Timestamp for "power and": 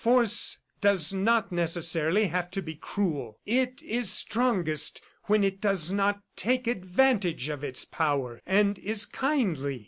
7.85-8.79